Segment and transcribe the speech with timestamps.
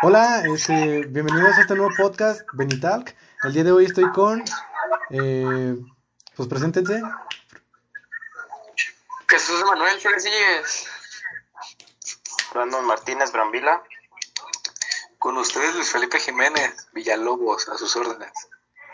[0.00, 3.16] Hola, este, bienvenidos a este nuevo podcast, Benitalk.
[3.42, 4.44] El día de hoy estoy con,
[5.10, 5.76] eh,
[6.36, 7.02] pues preséntense.
[9.26, 10.88] Jesús Manuel Flores
[12.54, 13.82] Brandon Martínez Brambila.
[15.18, 18.30] Con ustedes Luis Felipe Jiménez Villalobos, a sus órdenes.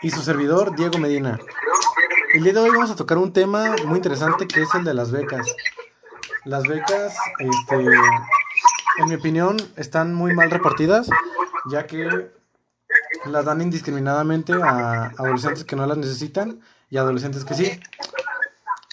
[0.01, 1.39] Y su servidor, Diego Medina.
[2.33, 4.95] El día de hoy vamos a tocar un tema muy interesante que es el de
[4.95, 5.45] las becas.
[6.45, 7.85] Las becas, este,
[8.97, 11.09] en mi opinión, están muy mal repartidas,
[11.69, 12.31] ya que
[13.25, 17.79] las dan indiscriminadamente a adolescentes que no las necesitan y adolescentes que sí.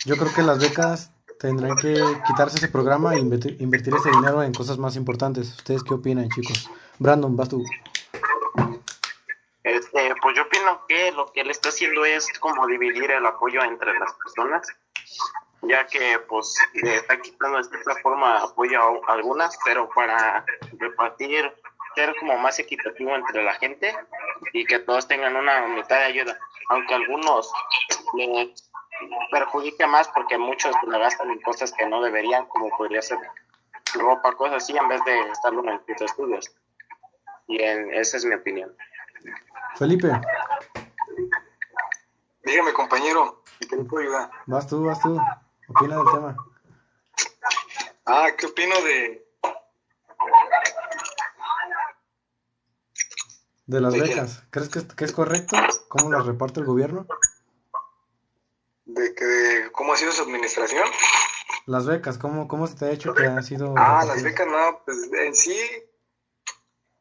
[0.05, 4.53] Yo creo que las becas tendrán que quitarse ese programa e invertir, ese dinero en
[4.53, 5.55] cosas más importantes.
[5.57, 6.71] ¿Ustedes qué opinan, chicos?
[6.99, 7.63] Brandon, vas tú.
[9.65, 13.63] Este, pues yo opino que lo que él está haciendo es como dividir el apoyo
[13.63, 14.67] entre las personas,
[15.63, 20.45] ya que pues le está quitando de cierta forma apoyo a algunas, pero para
[20.79, 21.53] repartir,
[21.95, 23.95] ser como más equitativo entre la gente
[24.53, 26.39] y que todos tengan una mitad de ayuda,
[26.71, 27.53] aunque algunos
[28.15, 28.55] le
[29.31, 33.19] perjudica más porque muchos la gastan en cosas que no deberían, como podría ser
[33.95, 36.55] ropa, cosas así, en vez de estarlo en sus estudios.
[37.47, 38.75] Y en, esa es mi opinión.
[39.77, 40.09] Felipe.
[42.45, 44.31] Dígame, compañero, ¿y qué le puedo ayudar?
[44.47, 45.21] Vas tú, vas tú.
[45.75, 46.37] Opina del tema.
[48.07, 49.27] Ah, ¿qué opino de...?
[53.67, 54.43] De las becas.
[54.51, 55.57] ¿Crees que, que es correcto?
[55.89, 57.07] ¿Cómo las reparte el gobierno?
[58.95, 60.85] de que cómo ha sido su administración.
[61.67, 63.75] Las becas, ¿cómo, cómo se te ha hecho que ha sido?
[63.77, 65.57] Ah, las becas, no, pues en sí,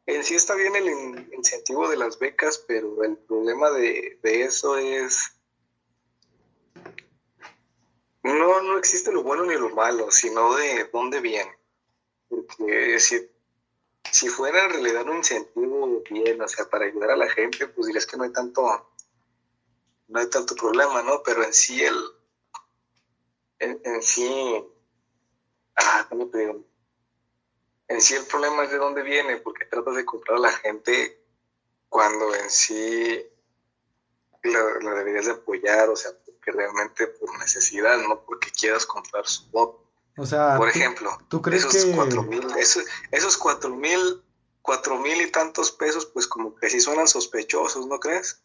[0.05, 5.33] en sí está bien el incentivo de las becas, pero el problema de, eso es,
[8.23, 11.58] no, no existe lo bueno ni lo malo, sino de dónde viene.
[12.30, 13.30] Porque si,
[14.11, 17.88] si fuera en realidad un incentivo bien, o sea, para ayudar a la gente, pues
[17.88, 18.92] dirías que no hay tanto
[20.11, 21.23] no hay tanto problema, ¿no?
[21.23, 21.98] Pero en sí el,
[23.59, 24.65] en, sí,
[25.76, 26.53] ah, ¿cómo te?
[27.88, 31.23] En sí el problema es de dónde viene, porque tratas de comprar a la gente
[31.88, 33.26] cuando en sí
[34.43, 39.49] la, deberías de apoyar, o sea, porque realmente por necesidad, no porque quieras comprar su
[39.52, 39.85] voto.
[40.17, 41.95] O sea, por ejemplo, ¿tú crees esos que...
[41.95, 44.21] cuatro mil, esos, esos cuatro mil,
[44.61, 48.41] cuatro mil y tantos pesos, pues como que sí suenan sospechosos, ¿no crees?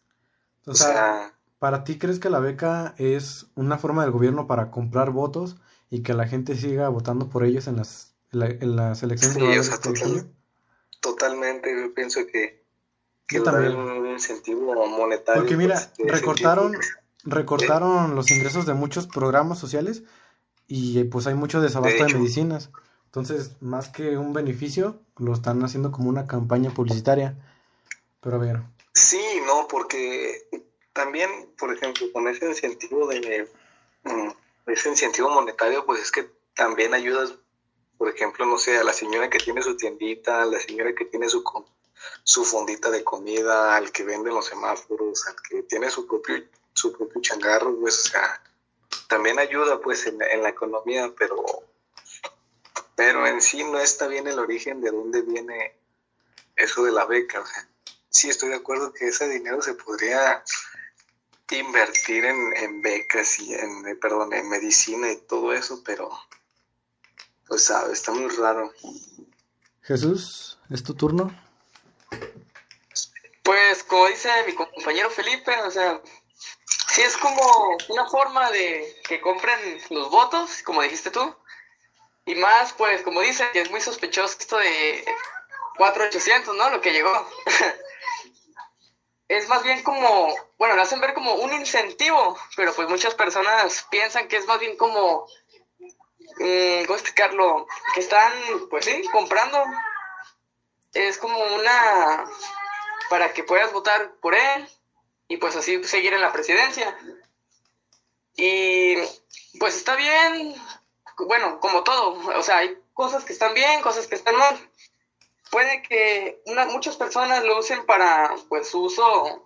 [0.65, 5.11] o sea ¿Para ti crees que la beca es una forma del gobierno para comprar
[5.11, 5.55] votos
[5.89, 10.25] y que la gente siga votando por ellos en las, en las elecciones sí, o
[10.99, 12.63] Totalmente, yo pienso que,
[13.27, 13.75] que también.
[13.75, 15.41] un incentivo monetario.
[15.41, 16.77] Porque mira, pues, recortaron,
[17.23, 20.03] recortaron los ingresos de muchos programas sociales
[20.67, 22.71] y pues hay mucho desabasto de, de medicinas.
[23.05, 27.35] Entonces, más que un beneficio, lo están haciendo como una campaña publicitaria.
[28.21, 28.61] Pero a ver.
[28.93, 30.47] Sí, no, porque
[30.93, 33.47] también, por ejemplo, con ese incentivo de
[34.03, 34.29] mm,
[34.71, 37.35] ese incentivo monetario, pues es que también ayudas,
[37.97, 41.05] por ejemplo, no sé, a la señora que tiene su tiendita, a la señora que
[41.05, 41.43] tiene su
[42.23, 46.43] su fondita de comida, al que vende los semáforos, al que tiene su propio
[46.73, 48.41] su propio changarro, pues, o sea,
[49.07, 51.43] también ayuda pues en, en la economía, pero
[52.95, 55.75] pero en sí no está bien el origen de dónde viene
[56.55, 57.45] eso de la beca, o
[58.09, 60.43] sí estoy de acuerdo que ese dinero se podría
[61.51, 66.09] invertir en, becas y en, eh, perdón, en medicina y todo eso, pero
[67.47, 68.73] pues sabe, está muy raro.
[69.81, 71.31] Jesús, ¿es tu turno?
[73.47, 76.01] Pues como dice mi compañero Felipe, o sea,
[76.89, 81.33] sí es como una forma de que compren los votos, como dijiste tú,
[82.25, 85.05] y más, pues como dice, que es muy sospechoso esto de
[85.77, 86.69] 4800, ¿no?
[86.71, 87.25] Lo que llegó.
[89.29, 93.87] es más bien como, bueno, lo hacen ver como un incentivo, pero pues muchas personas
[93.89, 95.25] piensan que es más bien como,
[95.79, 97.65] mm, ¿cómo explicarlo?
[97.93, 98.33] Que están,
[98.69, 99.63] pues sí, comprando.
[100.91, 102.25] Es como una,
[103.09, 104.69] para que puedas votar por él
[105.27, 106.97] y pues así seguir en la presidencia.
[108.35, 108.95] Y
[109.59, 110.55] pues está bien,
[111.17, 114.69] bueno, como todo, o sea, hay cosas que están bien, cosas que están mal
[115.49, 119.43] puede que muchas personas lo usen para pues su uso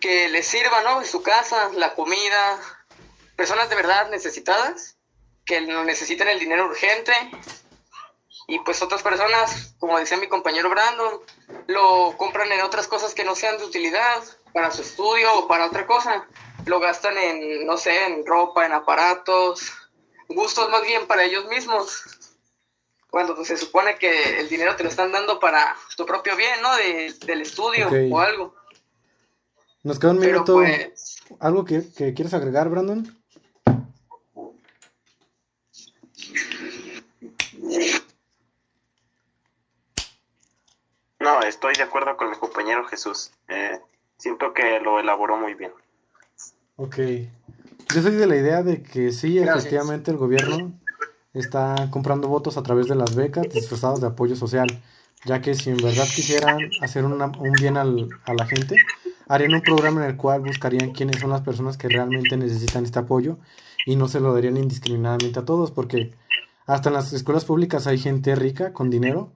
[0.00, 1.00] que les sirva, ¿no?
[1.00, 2.58] En su casa, la comida,
[3.36, 4.96] personas de verdad necesitadas,
[5.44, 7.12] que no necesitan el dinero urgente,
[8.48, 11.20] y pues otras personas, como decía mi compañero Brandon,
[11.66, 14.22] lo compran en otras cosas que no sean de utilidad,
[14.52, 16.26] para su estudio o para otra cosa.
[16.66, 19.72] Lo gastan en, no sé, en ropa, en aparatos,
[20.28, 22.02] gustos más bien para ellos mismos.
[23.10, 26.74] cuando se supone que el dinero te lo están dando para tu propio bien, ¿no?
[26.76, 28.54] De, del estudio o algo.
[29.82, 30.54] Nos queda un Pero minuto.
[30.54, 33.16] pues, ¿Algo que, que quieres agregar, Brandon?
[41.30, 43.30] No, estoy de acuerdo con mi compañero Jesús.
[43.46, 43.78] Eh,
[44.18, 45.70] siento que lo elaboró muy bien.
[46.74, 46.96] Ok.
[47.94, 49.58] Yo soy de la idea de que sí, Gracias.
[49.58, 50.72] efectivamente el gobierno
[51.32, 54.66] está comprando votos a través de las becas disfrazadas de apoyo social,
[55.24, 58.74] ya que si en verdad quisieran hacer una- un bien al- a la gente,
[59.28, 62.98] harían un programa en el cual buscarían quiénes son las personas que realmente necesitan este
[62.98, 63.38] apoyo
[63.86, 66.12] y no se lo darían indiscriminadamente a todos, porque
[66.66, 69.32] hasta en las escuelas públicas hay gente rica con dinero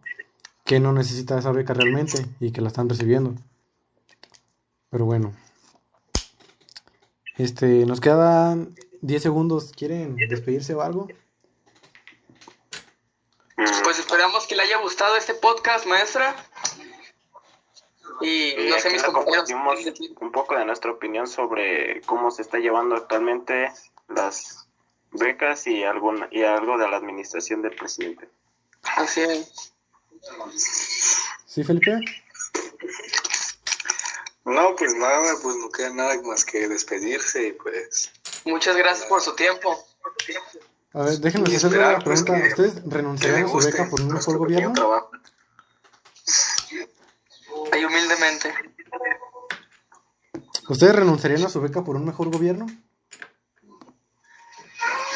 [0.64, 3.34] que no necesita esa beca realmente y que la están recibiendo.
[4.90, 5.34] Pero bueno.
[7.36, 9.72] Este, nos quedan 10 segundos.
[9.76, 11.08] ¿Quieren despedirse o algo?
[13.56, 16.34] Pues esperamos que le haya gustado este podcast, maestra.
[18.20, 19.50] Y no sé, mis compañeros.
[20.20, 23.70] un poco de nuestra opinión sobre cómo se está llevando actualmente
[24.08, 24.68] las
[25.10, 28.28] becas y, alguna, y algo de la administración del presidente.
[28.96, 29.73] Así es.
[31.46, 31.98] ¿Sí, Felipe?
[34.44, 38.10] No, pues nada, pues no queda nada más que despedirse y pues
[38.44, 39.86] Muchas gracias por su tiempo.
[40.92, 42.42] A ver, déjenme hacerle una pues, pregunta.
[42.42, 44.72] que- ¿Ustedes renunciarían a su beca por un mejor gobierno?
[44.74, 45.10] trabajo.
[47.72, 48.54] Ahí humildemente.
[50.68, 52.66] ¿Ustedes renunciarían a su beca por un mejor gobierno?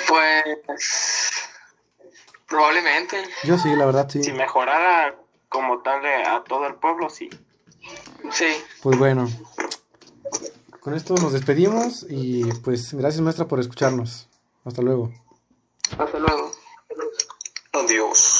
[0.08, 1.27] Pues
[2.48, 3.22] probablemente.
[3.44, 4.22] Yo sí, la verdad sí.
[4.24, 5.16] Si mejorara
[5.48, 7.28] como tal de- a todo el pueblo, sí.
[8.32, 8.46] Sí.
[8.82, 9.28] Pues bueno.
[10.80, 14.28] Con esto nos despedimos y pues gracias maestra por escucharnos.
[14.64, 15.12] Hasta luego.
[15.98, 16.50] Hasta luego.
[17.72, 18.37] Adiós.